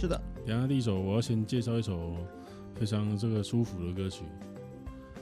[0.00, 2.16] 是的，等下第一首我要先介绍一首
[2.74, 4.24] 非常这个舒服的歌曲，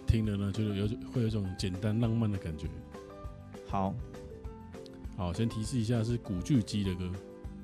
[0.07, 2.69] 听了呢就是有会有一种简单浪漫的感觉。
[3.67, 3.93] 好，
[5.17, 7.11] 好，先提示一下是古巨基的歌。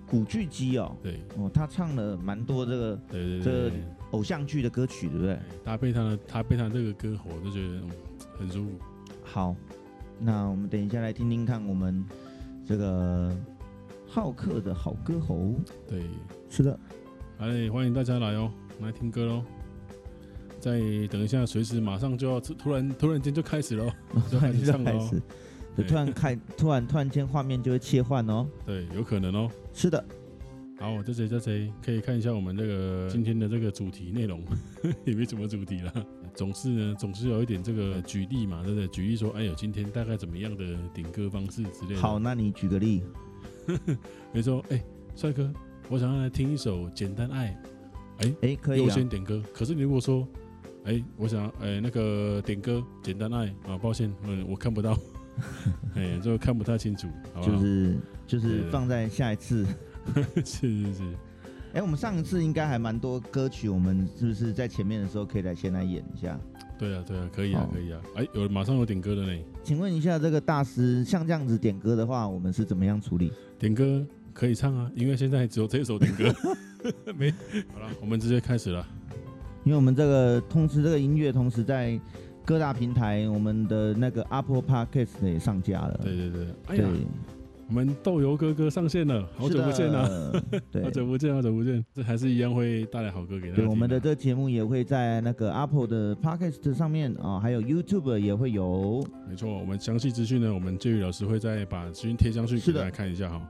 [0.09, 3.71] 古巨基哦，对，哦，他唱了蛮多这个，对对对，这个
[4.11, 5.39] 偶像剧的歌曲，对不对？
[5.63, 7.81] 搭配他的，他配他这个歌喉，就觉得
[8.37, 8.71] 很舒服。
[9.23, 9.55] 好，
[10.19, 12.05] 那我们等一下来听听看我们
[12.67, 13.33] 这个
[14.05, 15.55] 浩克的好歌喉。
[15.89, 16.03] 对，
[16.51, 16.79] 是的，
[17.39, 19.43] 哎，欢迎大家来哦，来听歌喽。
[20.61, 23.91] 再等一下，随时马上就要突然突然间就开始喽，
[24.31, 25.11] 就开始唱喽。
[25.77, 28.47] 就突然开， 突然突然间画面就会切换哦。
[28.65, 29.51] 对，有可能哦。
[29.73, 30.03] 是的。
[30.79, 34.43] 好，这谁这谁可以看一下我们这个今天的这个主题内容，
[35.05, 35.93] 也没什么主题了。
[36.35, 38.87] 总是呢，总是有一点这个举例嘛，对不对？
[38.89, 42.01] 举例说，哎呦，今天大概怎么样的点歌方式之类的。
[42.01, 43.03] 好，那你举个例。
[43.67, 44.83] 比如说，哎，
[45.17, 45.53] 帅哥，
[45.89, 47.57] 我想要来听一首《简单爱》。
[48.27, 48.85] 哎哎，可以啊。
[48.85, 49.43] 优先点歌。
[49.53, 50.27] 可是你如果说，
[50.85, 54.97] 哎，我想哎那个点歌《简单爱》啊，抱歉，嗯，我看不到。
[55.97, 59.67] 哎，就看不太清楚，好好就是就是放在下一次，
[60.45, 61.03] 是是是。
[61.73, 66.39] 哎，我们上一次应该还蛮多歌曲，我们是不是在前面的时候可以来先来演一下？
[66.79, 68.01] 对啊对啊，可以啊可以啊。
[68.15, 69.43] 哎，有马上有点歌的呢。
[69.65, 73.33] 请问一下，这个大师像这样子点歌的话，我们是怎么样处理？
[73.59, 76.25] 点歌可以唱啊，因为现在只有这一首点歌，
[77.17, 77.31] 没。
[77.73, 78.87] 好了，我们直接开始了。
[79.65, 81.99] 因为我们这个通知这个音乐同时在。
[82.47, 85.99] 各大平台，我们的那个 Apple Podcast 也上架了。
[86.03, 86.85] 对对对，哎呀，
[87.69, 90.31] 我们豆油哥哥上线了，好久不见了，
[90.85, 93.63] 好久不见，好久不见，这还是一样会带来好歌给大家。
[93.63, 99.03] 对，我们的这个节目也会在那个 Apple 的 Podcast 上面啊，还有 YouTube 也会有。
[99.27, 103.41] 没错，我们详细资讯呢，我们建宇老师会再把资讯贴上去给大家看一下哈。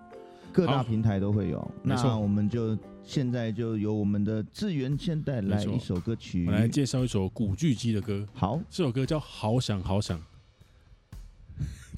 [0.54, 8.24] 各大平台都会有，那我们就现在就由我们的志源先带来一首歌曲，我来介绍一首古巨基的歌。
[8.32, 10.16] 好，这首歌叫《好想好想》，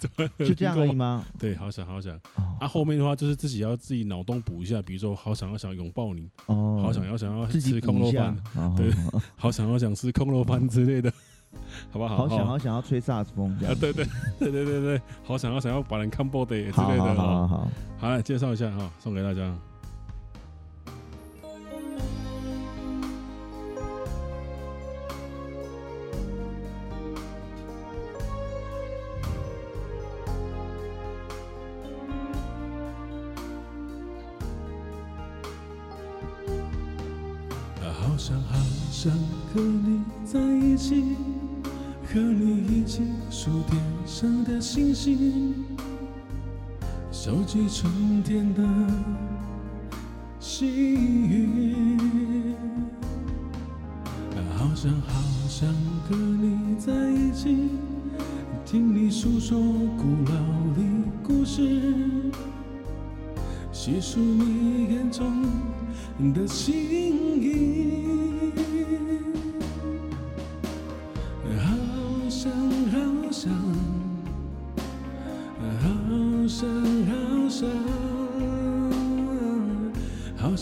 [0.39, 1.23] 就这样而已吗？
[1.39, 2.19] 对，好想好想。
[2.59, 8.35] 啊，后面的话就是自己要自己脑洞补一下，比如说好想要想拥抱你，哦，好想要想要吃空肉饭，
[8.75, 8.91] 对，
[9.37, 11.13] 好想要想吃空肉饭之类的。
[11.93, 12.17] 好不好？
[12.17, 13.75] 好想好想要吹萨克斯风，啊！
[13.81, 14.05] 对对
[14.39, 17.15] 对对对对，好想要想要把人看爆的之类的。
[17.15, 17.69] 好好好，
[17.99, 19.53] 好来介绍一下哈，送给大家。
[47.83, 48.06] 中。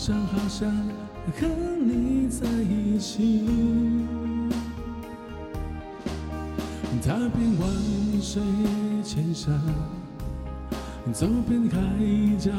[0.05, 0.69] 想好想
[1.35, 1.47] 和
[1.83, 3.43] 你在一起，
[7.01, 7.67] 踏遍万
[8.21, 8.39] 水
[9.03, 9.59] 千山，
[11.11, 11.79] 走遍海
[12.37, 12.51] 角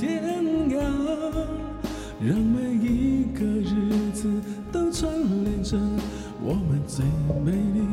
[0.00, 0.24] 天
[0.70, 0.80] 涯，
[2.26, 4.40] 让每一个日子
[4.72, 5.12] 都串
[5.44, 5.98] 联成
[6.42, 7.04] 我们最
[7.44, 7.86] 美丽、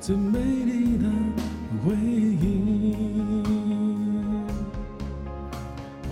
[0.00, 1.08] 最美丽的
[1.84, 2.94] 回忆。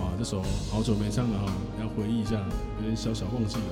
[0.01, 1.45] 哇，这首好久没唱了哈。
[1.45, 1.68] 回忆一下，有
[2.89, 3.63] 点小小忘记了，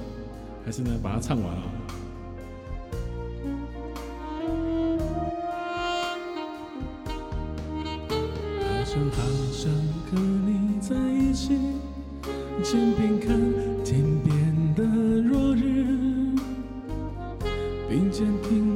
[0.63, 1.63] 还是呢，把它唱完啊。
[8.61, 9.71] 好想好想
[10.05, 11.57] 和你在一起，
[12.61, 13.35] 肩并看
[13.83, 14.83] 天边的
[15.27, 16.35] 落日，
[17.89, 18.66] 并肩听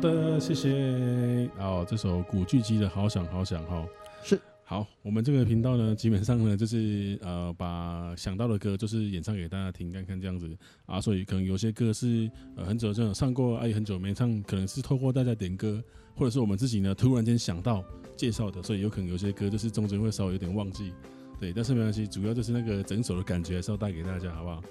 [0.00, 1.48] 的，谢谢。
[1.58, 3.86] 哦，这首古巨基的《好想好想》哈，
[4.22, 4.86] 是好。
[5.02, 10.56] 我们这个频道呢，基本上呢，就是呃，把想到的歌就是演唱给大家听，看看这样子
[10.86, 11.00] 啊。
[11.00, 15.82] 所以可能有些歌是呃很久就有唱过，哎，很久没唱，可能是透过大家点歌，
[16.14, 17.84] 或者是我们自己呢突然间想到
[18.16, 20.92] 介绍的，所以有可能有些歌就是中间会稍微有点忘记，
[21.38, 24.62] 对，但是没关系，主要就是那个整首的感觉还是要带给大家，好不好？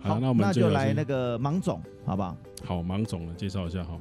[0.00, 2.36] 好，那我们就来那个芒种，好不好？
[2.62, 3.98] 好，芒种呢，介绍一下哈。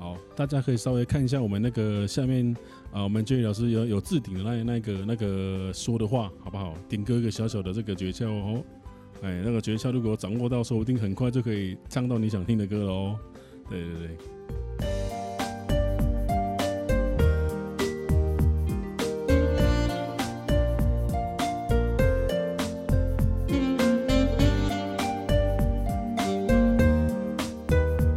[0.00, 2.56] 好，大家可以稍微看一下我们那个下面
[2.90, 6.72] 啊，我们 Jerry 老师有有置顶的那那个那个说的话，好不好？
[6.88, 8.64] 点歌一个小小的这个诀窍哦，
[9.20, 13.18] 哎，那个诀窍如果掌握到，说不定很快就可以唱到你想听的歌了哦。
[13.68, 14.16] 对对对。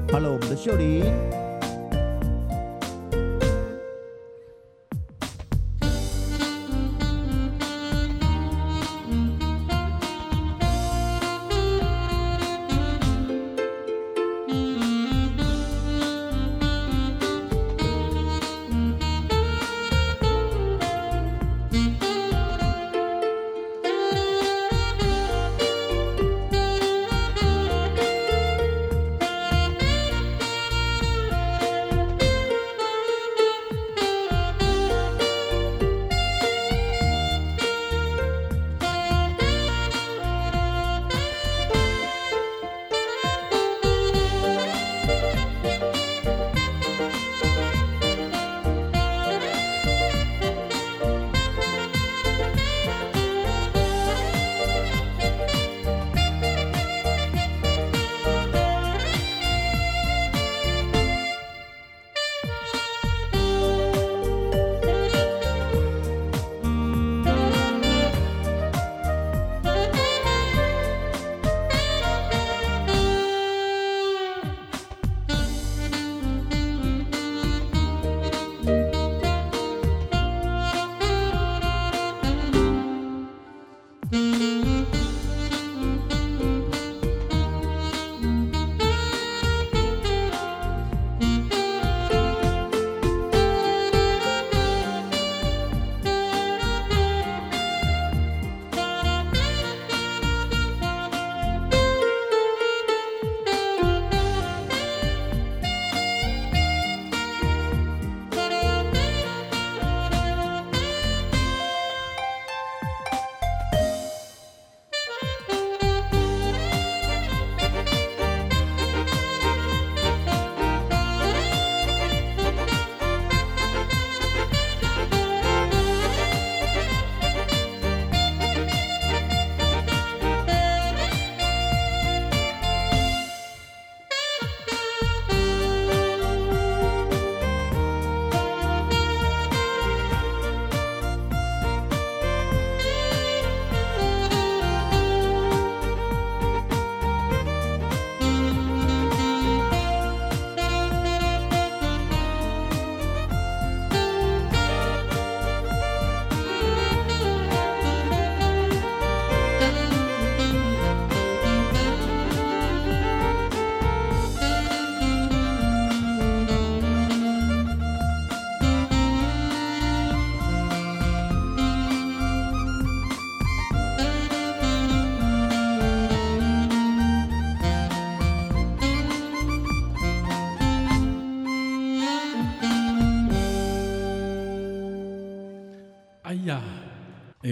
[0.09, 1.03] 好了，我们的秀琳。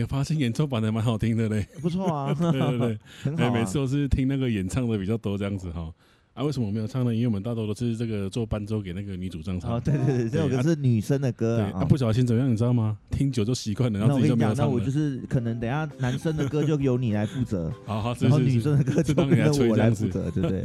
[0.01, 3.51] 哎呀，发现演奏版的蛮好听的嘞， 不错啊，对对对， 很好、啊。
[3.51, 5.93] 每次都是听那个演唱的比较多这样子哈。
[6.33, 7.13] 啊，为什么我没有唱呢？
[7.13, 9.73] 因为我们大多都是这个做伴奏给那个女主唱唱。
[9.75, 11.83] 哦，对对对，这首歌是女生的歌啊。
[11.85, 12.97] 不小心怎么样，你知道吗？
[13.11, 14.65] 听久就习惯了，然后自己就没有唱。
[14.65, 20.63] 那我就是可能等下男生的歌就由你来负责， 好好，然后女生的歌就由我来负责，对不对？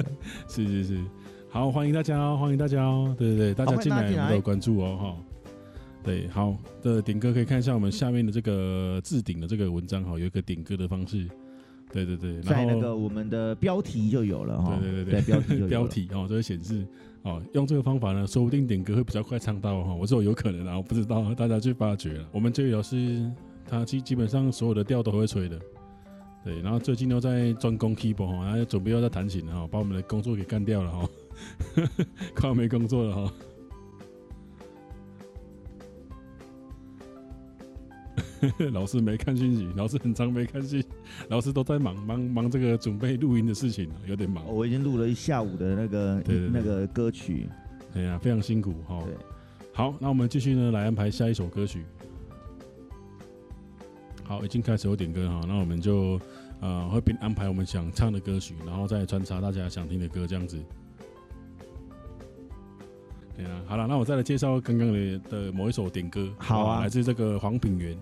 [0.48, 1.00] 是是是，
[1.50, 5.25] 好，欢迎大家哦，欢迎大家哦，对对对，大家进来我们都有关注哦，哈。
[6.06, 11.28] 对，好的点歌可以看一下我们下面的这个置顶的这个文章哈，有一个点歌的方式。
[11.92, 14.78] 对对对，在那个我们的标题就有了哈。
[14.80, 16.86] 对对对对，标题就标题哦，就会显示
[17.22, 19.94] 哦，用这个方法呢，说不定点歌会比较快唱到哈。
[19.94, 22.28] 我说有可能啊，我不知道，大家去发掘了。
[22.30, 23.28] 我们这位老师
[23.68, 25.58] 他基基本上所有的调都会吹的，
[26.44, 31.08] 对，然后最近又在专攻 keyboard 哈，然后准备要在弹琴哈，把我们的工作给干掉了哈，
[32.34, 33.32] 快要没工作了哈。
[38.72, 40.82] 老师没看讯息，老师很长没看信，
[41.28, 44.44] 老师都在忙忙忙这个准备录音的事情，有点忙。
[44.46, 47.48] 我已经录了一下午的那个那个歌曲，
[47.94, 49.02] 哎呀，非常辛苦哈。
[49.04, 49.14] 对，
[49.72, 51.84] 好，那我们继续呢来安排下一首歌曲。
[54.24, 56.20] 好，已经开始有点歌哈，那我们就
[56.60, 60.58] 呃会边安排我们想唱的歌曲，然后再穿插大家想听的歌这样子。
[63.36, 67.96] 对啊，好了，那我再来介绍刚刚的的某一首点歌，好啊，来自这个黄品源。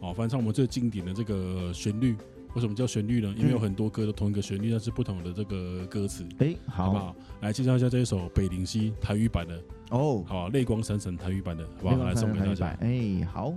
[0.00, 2.16] 哦，翻唱我们最经典的这个旋律，
[2.54, 3.34] 为什么叫旋律呢？
[3.36, 6.24] 因为有很多歌都同一个旋律，但是不同的这个歌词。
[6.38, 7.16] 哎、欸，好，好不好？
[7.42, 12.04] 来介绍一下这一首《北灵溪》台语版的哦，好，泪光闪闪台语版的，好不好？
[12.04, 12.66] 来送给大家。
[12.80, 13.54] 哎、欸，好，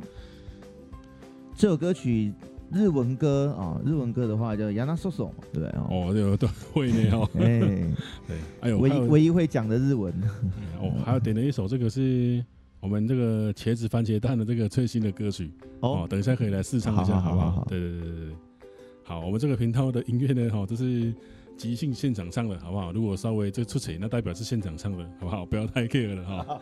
[1.55, 2.33] 这首歌曲
[2.71, 5.69] 日文歌啊、哦，日文歌的话叫《亚娜索索》，对不对？
[5.79, 7.29] 哦，对对， 会呢哦。
[7.39, 7.59] 哎，
[8.27, 10.13] 对，哎呦，唯一唯一会讲的日文。
[10.81, 12.43] 哦，还有点了一首，这个是。
[12.83, 15.49] 我们这个茄子番茄蛋的这个最新的歌曲
[15.79, 17.65] 哦，等一下可以来试唱一下，好不好？
[17.69, 18.35] 对对对对对，
[19.05, 21.15] 好，我们这个频道的音乐呢，哈，这是
[21.55, 22.91] 即兴现场唱的，好不好？
[22.91, 25.45] 如果稍微这出彩，那代表是现场唱的，好不好？
[25.45, 26.61] 不要太 care 了哈。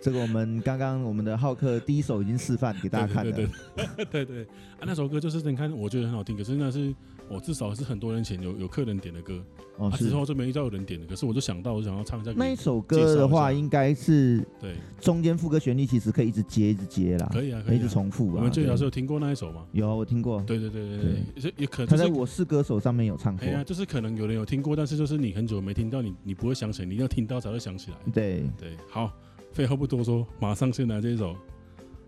[0.00, 3.46] 这个我们刚刚我们的浩克第一首已经示范给大家看了，对
[3.76, 4.42] 对对，对对
[4.78, 6.94] 啊，那首歌就是你看，我觉得很好听，可是那是。
[7.30, 9.40] 我至少是很多年前有有客人点的歌，
[9.76, 12.32] 哦，之后就没遇到有人点的，可是我就想到我想要唱一下。
[12.36, 18.26] 那一首歌的话，应该是对中间副歌旋律其实可以一直接一直接啦，可以啊，可以一直重复。
[18.34, 19.64] 我们最早是有听过那一首吗？
[19.70, 20.42] 有，我听过。
[20.42, 20.98] 对对对对
[21.40, 23.46] 对，也可能他在我是歌手上面有唱过。
[23.46, 27.96] 哎呀，就是可能有人有听过，但是就是你很久没听到，你你不会想起来，你要听到才会想起来。
[28.12, 29.08] 对对，好，
[29.52, 31.36] 废话不多说，马上先来这一首，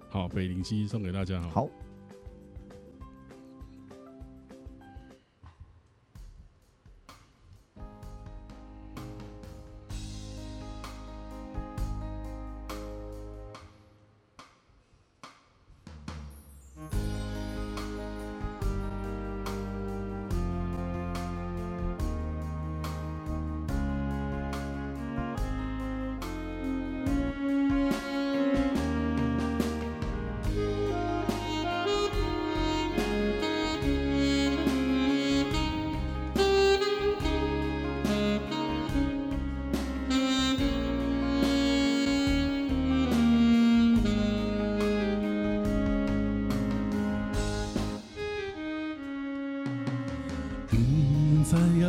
[0.09, 1.49] 好，北林溪送给大家，好。
[1.50, 1.69] 好，
[51.45, 51.85] 知影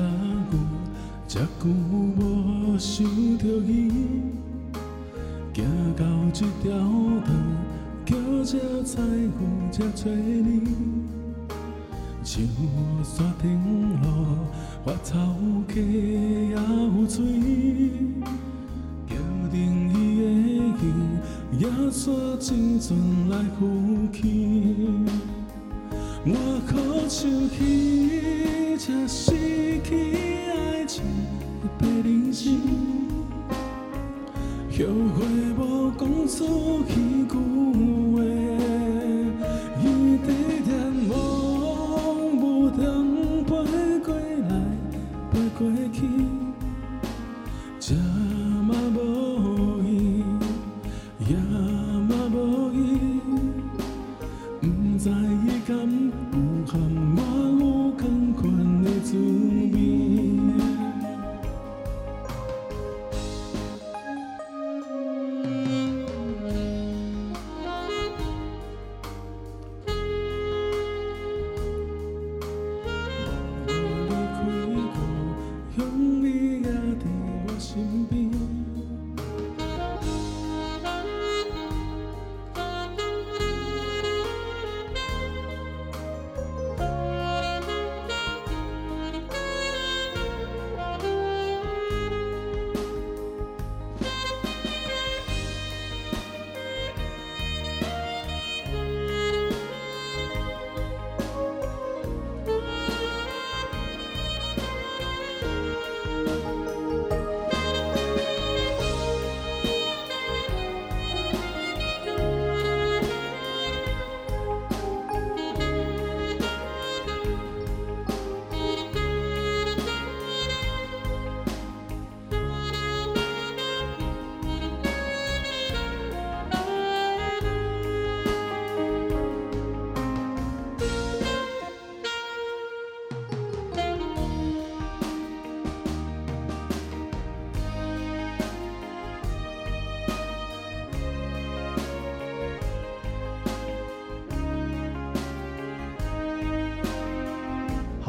[0.51, 0.53] 我
[1.27, 3.05] 这久无想
[3.37, 3.91] 着伊，
[5.53, 5.65] 行
[5.95, 7.27] 到这条路，
[8.05, 10.61] 叫这彩云才找你。
[12.23, 12.43] 像
[13.03, 13.59] 山顶
[14.01, 14.05] 路，
[14.83, 15.17] 花草
[15.73, 16.57] 溪也有
[17.07, 17.23] 水，
[19.07, 19.11] 桥
[19.51, 20.21] 顶伊的
[20.81, 20.85] 影，
[21.59, 22.97] 也煞青船
[23.29, 23.61] 来浮
[24.11, 24.21] 起。
[26.25, 26.31] 我
[26.67, 26.71] 好
[27.09, 27.57] 想起
[28.79, 30.15] 这失去
[30.47, 31.03] 爱情
[31.61, 32.57] 的白人生。
[34.71, 34.77] 后
[35.13, 35.19] 悔
[35.57, 36.95] 无讲出那句
[38.13, 38.23] 话，
[39.83, 39.85] 无，
[44.47, 44.51] 来，
[45.57, 45.59] 过
[45.91, 46.12] 去。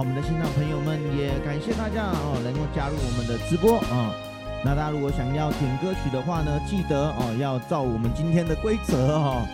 [0.04, 4.12] 我们的新老朋友们也感谢大家哦，能够加入我们的直播啊、
[4.62, 9.49] 那大家如果想要点歌曲的话呢，记得哦要照我们今天的规则哦。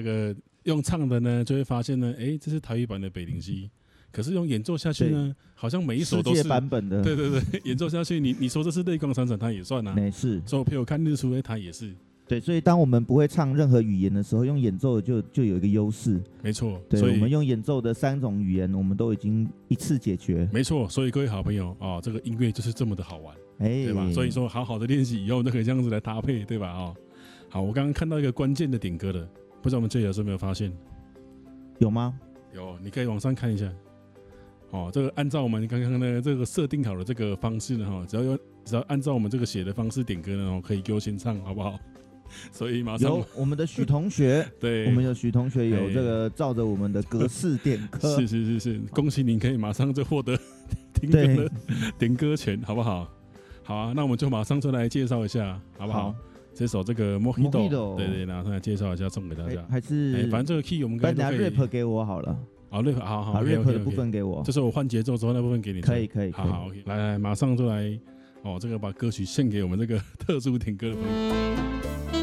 [0.00, 3.66] 这个用唱的呢，就会发现呢，哎，这是台语版的《北灵溪》，
[4.10, 7.02] 可是用演奏下去呢，好像每一首都是版本的。
[7.02, 9.92] 对对对， 演奏下去，你你说这是泪光闪闪，它也算啊。
[9.94, 10.40] 没事。
[10.46, 11.94] 所以陪我看日出，哎，它也是。
[12.26, 16.18] 对，所以当我们不会唱任何语言的时候，用演奏就就有一个优势。
[16.42, 16.80] 没错。
[16.88, 20.48] 对，所以我们用演奏的三种语言，我们都已经一次解决。
[20.50, 20.88] 没错。
[20.88, 24.10] 所以各位好朋友啊、哦，这个音乐就是这么的好玩，哎，对吧？
[24.12, 26.68] 所以说，好好的练习以后都可以这样子来搭配，对吧？
[26.68, 26.96] 啊、哦，
[27.48, 29.28] 好，我刚刚看到一个关键的点歌的。
[29.62, 30.72] 不知道我们这里有没有发现？
[31.78, 32.18] 有吗？
[32.54, 33.70] 有，你可以往上看一下。
[34.70, 41.78] 哦，这个按照我们刚刚的这个设定好的这个方式呢，哈，只要有只要按照我们这个写的方式点歌呢，可以优先唱，好不好？
[42.52, 50.38] 所以马上有我们的许同学， 对，我们有许同学有这个照着我们的格式点歌， 是是是是，恭喜您可以马上就获得
[50.94, 51.50] 听歌的
[51.98, 53.08] 点歌权，好不好？
[53.64, 56.12] 好啊，那我们就马上就来介绍一下，好不好？
[56.12, 56.14] 好
[56.54, 59.64] 这首这个 Mojito，对对，然后来介绍一下，送给大家。
[59.70, 61.14] 还是，哎，反正这个 key 我们可以。
[61.14, 62.38] 大家 rap 给我好了。
[62.68, 63.32] 好，rap 好好。
[63.32, 64.42] 把 rap 的部分给我。
[64.44, 65.80] 这是我换节奏之后那部分给你。
[65.80, 66.32] 可以可以。
[66.32, 66.82] 好好，OK。
[66.86, 67.98] 来来，马上就来。
[68.42, 72.19] 哦，这个把歌曲献给我们这个 特殊点歌的朋友。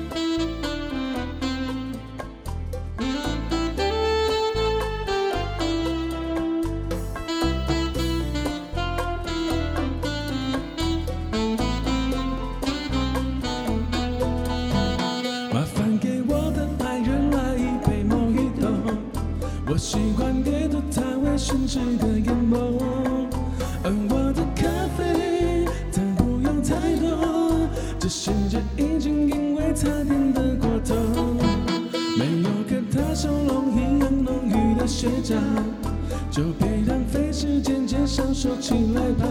[36.37, 39.25] 就别浪费时间，接享受起来吧。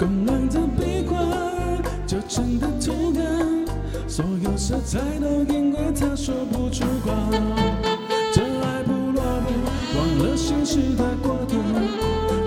[0.00, 1.16] 慵懒的闭关，
[2.04, 3.22] 就真的涂鸦，
[4.08, 7.30] 所有色彩都因为他说不出光。
[8.32, 9.46] 这爱不落幕，
[9.96, 11.54] 忘了心事的过度。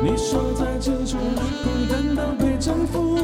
[0.04, 1.17] 你说在执着，
[1.63, 3.15] 孤单到被征服。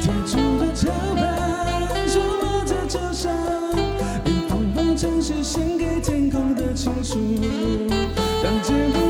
[0.00, 3.32] 铁铸的桥板，坠落在车上，
[4.24, 7.18] 一封封城市献给天空的情书。
[8.42, 9.01] 当街果。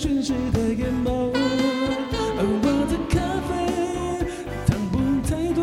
[0.00, 1.30] 宣誓的眼眸，
[2.38, 3.52] 而我的咖啡
[4.64, 4.96] 糖不
[5.28, 5.60] 太多，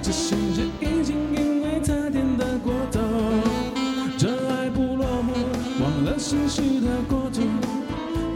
[0.00, 2.98] 这心事已经因为他点的过头。
[4.16, 5.34] 这爱不落幕，
[5.82, 7.42] 忘了心事的过度。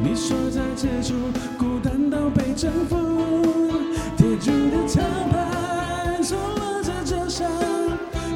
[0.04, 1.14] 你说在最处，
[1.56, 2.94] 孤单到被征服。
[4.18, 5.00] 铁铸的招
[5.32, 7.50] 牌，错落着桌上，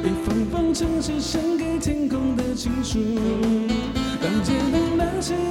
[0.01, 2.97] 一封封城市献给天空的情书。
[4.19, 5.50] 当街灯亮起。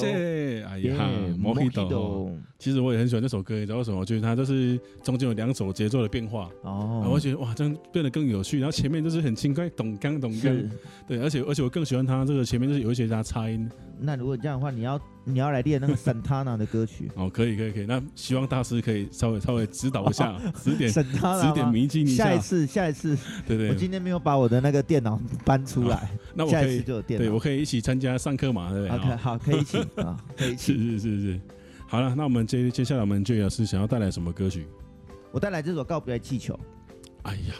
[0.00, 0.64] 谢谢。
[0.64, 0.94] 哎呀，
[1.38, 1.84] 莫希朵。
[1.84, 4.00] Mojito 其实我也很喜欢这首歌，你知道为什么？
[4.00, 8.58] 我觉得它就是中间有两首节奏的变化，哦我觉得哇，这样变得更有趣。
[8.58, 10.70] 然后前面就是很轻快，咚刚咚刚，
[11.06, 13.70] 对，而且而且我更喜欢它这个前面就是有一些加插音。
[14.00, 21.02] 那如果这样的话，你要你要来练那个 Santana 的歌曲 哦，可以可以可以，那希望大师可以稍微稍微指导一下， 指点指
[21.54, 22.24] 点迷津一下。
[22.24, 27.26] 下一次，下一次，对对我今天没有把我的那个电脑搬出来，那我下一次就有电脑。
[27.26, 30.72] 对我可以一起参加上课嘛，对不对？OK，哦好，可以一起 啊，可以一起。
[30.78, 31.40] 是是是，
[31.86, 34.66] 好了，那我们接接下来我们就老师想要带来什么歌曲？
[35.30, 36.58] 我带来这首告白气球，
[37.22, 37.54] 哎呀，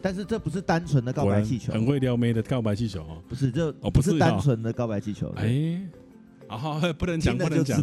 [0.00, 3.22] 但是这不是单纯的告白气球，很会撩妹的告白气球哦。
[3.28, 5.28] 不是，这哦不不是单纯的告白气球。
[5.36, 5.80] 对哎，
[6.52, 7.82] 啊好，不能讲不能讲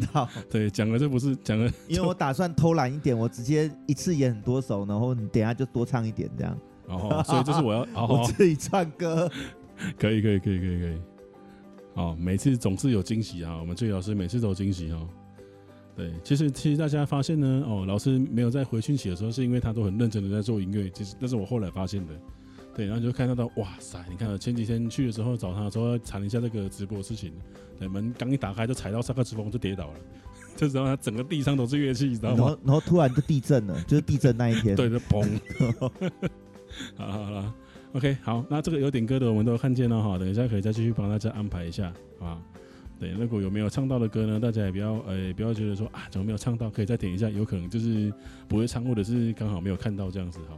[0.49, 6.57] 对，讲了就不是讲了，因为我打算偷懒一点，我直接一次演很多首，然后你等下就多唱一点这样。
[6.87, 9.27] 哦，所以就是我要，好 好我，自己唱歌，
[9.97, 11.01] 可以可以可以可以可以，
[11.95, 15.07] 哦，每次总是有惊喜啊，我们最老师每次都有惊喜哦。
[15.95, 22.13] 对，其实其实大家发现呢，哦，老师没有在回讯息的时候，是因为他都很认真的在做音乐，其实那是我后来发现的。
[22.79, 27.33] 对，然后就看到到，哇塞，你看前几天去的时候找他的时候，谈一下这个直播的事情，
[27.77, 29.93] 对，门刚一打开就踩到萨克斯风就跌倒了，
[30.55, 32.37] 这时候他整个地上都是乐器，你知道吗？
[32.37, 34.75] 然后然后突然就地震了，就是地震那一天。
[34.79, 35.27] 对，就砰。
[36.95, 37.53] 好好了
[37.91, 42.41] ，OK，好，那这个有点歌的我们都看见了哈，等一下可以再继续帮大家安排一下啊。
[42.97, 48.09] 对，如果有没有唱到的歌呢，大家也不要呃不要觉得说啊怎么没有唱到，可以再点一下，有可能就是
[48.47, 50.57] 不会唱，或者是刚好没有看到这样子哈。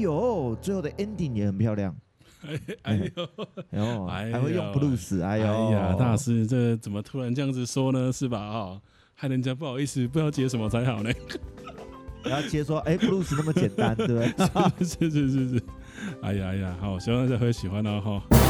[0.00, 1.94] 呦，最后的 ending 也很漂亮。
[2.46, 3.28] 哎 哎呦，
[3.70, 8.12] 哎呦，还会用 blues，哎呦，哎呀，大师，这怎么突然这样子说呢？
[8.12, 8.38] 是吧？
[8.38, 8.80] 哦，
[9.14, 11.10] 害人家不好意思，不知道接什么才好呢？
[12.24, 14.84] 然后接说，哎，blues 那么简单，对不对？
[14.86, 15.62] 是是是是是，
[16.22, 18.47] 哎呀哎呀，好，希望大家会喜欢哦哈。